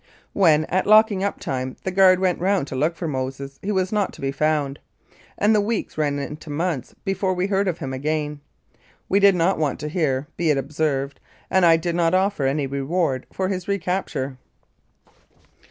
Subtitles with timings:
[0.33, 3.91] When at locking up time the guard went round to look for Moses he was
[3.91, 4.79] not to be found,
[5.37, 8.41] and the weeks ran into months before we heard of him again.
[9.07, 11.19] We did not want to hear, be it observed,
[11.51, 14.39] and I did not offer any reward for his recapture.